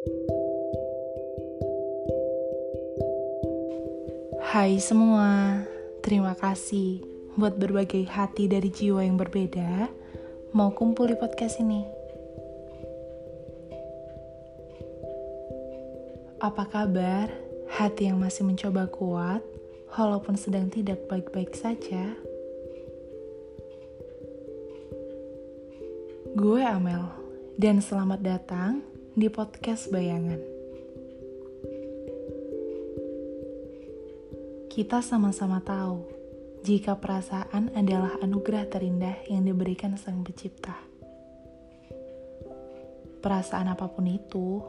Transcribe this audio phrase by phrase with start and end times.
[0.00, 0.08] Hai
[4.80, 5.60] semua,
[6.00, 7.04] terima kasih
[7.36, 9.92] buat berbagai hati dari jiwa yang berbeda
[10.56, 11.84] mau kumpul di podcast ini.
[16.40, 17.28] Apa kabar
[17.68, 19.44] hati yang masih mencoba kuat
[20.00, 22.16] walaupun sedang tidak baik-baik saja?
[26.32, 27.04] Gue Amel
[27.60, 28.89] dan selamat datang
[29.20, 30.40] di podcast Bayangan.
[34.72, 36.08] Kita sama-sama tahu
[36.64, 40.72] jika perasaan adalah anugerah terindah yang diberikan Sang Pencipta.
[43.20, 44.64] Perasaan apa pun itu,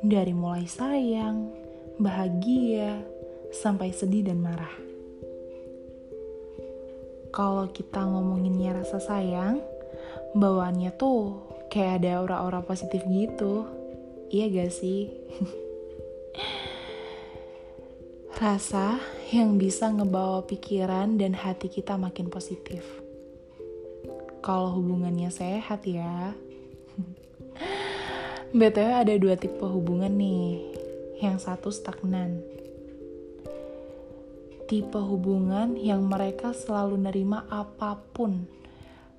[0.00, 1.52] dari mulai sayang,
[2.00, 3.04] bahagia,
[3.52, 4.72] sampai sedih dan marah.
[7.36, 9.60] Kalau kita ngomonginnya rasa sayang,
[10.32, 11.36] bawaannya tuh
[11.68, 13.79] kayak ada aura-aura positif gitu.
[14.30, 15.10] Iya gak sih?
[18.38, 19.02] Rasa
[19.34, 22.86] yang bisa ngebawa pikiran dan hati kita makin positif.
[24.38, 26.38] Kalau hubungannya sehat ya.
[28.54, 30.62] BTW ada dua tipe hubungan nih.
[31.18, 32.38] Yang satu stagnan.
[34.70, 38.46] Tipe hubungan yang mereka selalu nerima apa pun.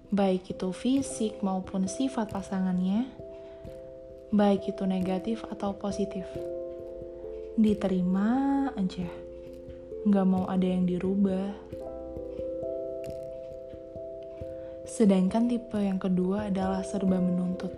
[0.07, 3.30] Baik itu fisik maupun sifat pasangannya.
[4.31, 6.23] Baik itu negatif atau positif.
[7.59, 9.03] Diterima aja.
[10.07, 11.51] Nggak mau ada yang dirubah.
[14.87, 17.75] Sedangkan tipe yang kedua adalah serba menuntut.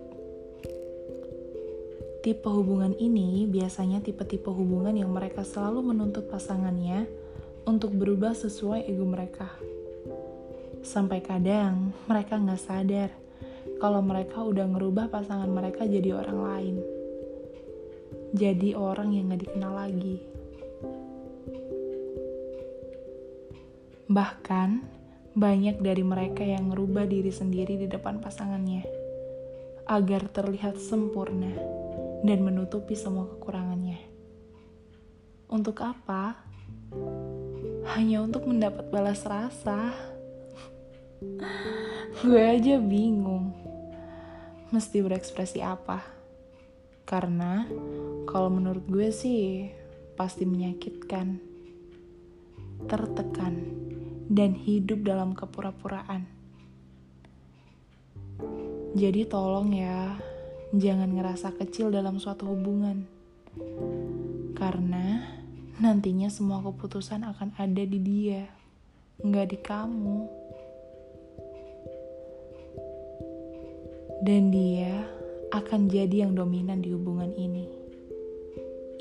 [2.22, 7.10] Tipe hubungan ini biasanya tipe-tipe hubungan yang mereka selalu menuntut pasangannya
[7.66, 9.50] untuk berubah sesuai ego mereka.
[10.86, 13.23] Sampai kadang mereka nggak sadar
[13.84, 16.76] kalau mereka udah ngerubah pasangan mereka jadi orang lain
[18.34, 20.18] jadi orang yang gak dikenal lagi.
[24.10, 24.70] Bahkan,
[25.38, 28.90] banyak dari mereka yang ngerubah diri sendiri di depan pasangannya
[29.86, 31.54] agar terlihat sempurna
[32.26, 34.02] dan menutupi semua kekurangannya.
[35.46, 36.34] Untuk apa?
[37.94, 39.94] Hanya untuk mendapat balas rasa.
[42.26, 43.63] Gue aja bingung.
[44.74, 46.02] Mesti berekspresi apa?
[47.06, 47.70] Karena
[48.26, 49.70] kalau menurut gue sih
[50.18, 51.38] pasti menyakitkan,
[52.90, 53.54] tertekan,
[54.34, 56.26] dan hidup dalam kepura-puraan.
[58.98, 60.18] Jadi tolong ya,
[60.74, 63.06] jangan ngerasa kecil dalam suatu hubungan.
[64.58, 65.22] Karena
[65.78, 68.50] nantinya semua keputusan akan ada di dia,
[69.22, 70.43] nggak di kamu.
[74.24, 75.04] Dan dia
[75.52, 77.68] akan jadi yang dominan di hubungan ini.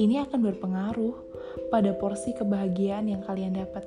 [0.03, 1.15] Ini akan berpengaruh
[1.71, 3.87] pada porsi kebahagiaan yang kalian dapat.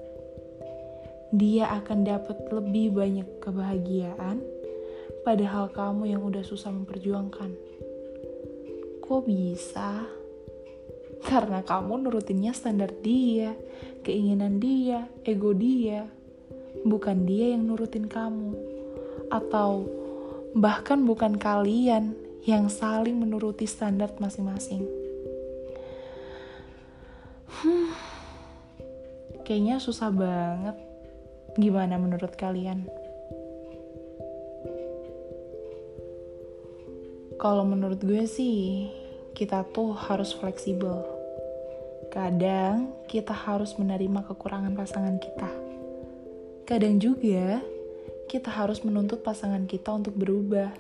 [1.36, 4.40] Dia akan dapat lebih banyak kebahagiaan,
[5.28, 7.52] padahal kamu yang udah susah memperjuangkan.
[9.04, 10.08] Kok bisa?
[11.26, 13.52] Karena kamu nurutinnya standar dia,
[14.08, 16.08] keinginan dia, ego dia.
[16.88, 18.56] Bukan dia yang nurutin kamu.
[19.34, 20.05] Atau
[20.56, 22.16] bahkan bukan kalian
[22.48, 24.88] yang saling menuruti standar masing-masing.
[27.60, 27.92] Hmm,
[29.44, 30.80] kayaknya susah banget.
[31.60, 32.88] Gimana menurut kalian?
[37.36, 38.88] Kalau menurut gue sih,
[39.36, 41.04] kita tuh harus fleksibel.
[42.08, 45.52] Kadang kita harus menerima kekurangan pasangan kita.
[46.64, 47.60] Kadang juga
[48.26, 50.74] kita harus menuntut pasangan kita untuk berubah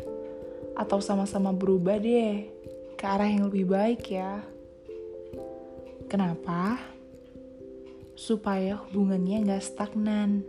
[0.75, 2.49] atau sama-sama berubah deh
[2.97, 4.43] ke arah yang lebih baik ya.
[6.09, 6.79] Kenapa?
[8.15, 10.41] Supaya hubungannya nggak stagnan,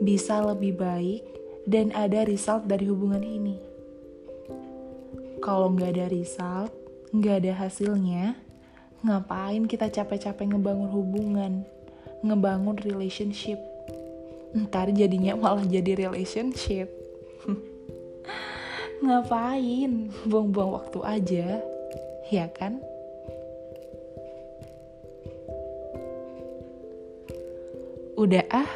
[0.00, 1.22] bisa lebih baik
[1.68, 3.56] dan ada result dari hubungan ini.
[5.42, 6.72] Kalau nggak ada result,
[7.12, 8.38] nggak ada hasilnya,
[9.04, 11.52] ngapain kita capek-capek ngebangun hubungan,
[12.24, 13.73] ngebangun relationship?
[14.54, 16.86] Ntar jadinya malah jadi relationship.
[19.04, 20.14] Ngapain?
[20.30, 21.46] Buang-buang waktu aja,
[22.30, 22.78] ya kan?
[28.14, 28.70] Udah ah,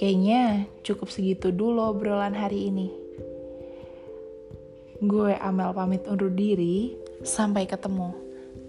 [0.00, 2.88] kayaknya cukup segitu dulu obrolan hari ini.
[5.04, 8.16] Gue Amel pamit undur diri, sampai ketemu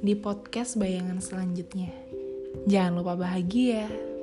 [0.03, 1.95] di podcast bayangan selanjutnya.
[2.67, 4.14] Jangan lupa bahagia.